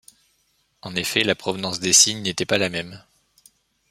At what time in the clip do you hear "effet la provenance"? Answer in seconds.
0.95-1.79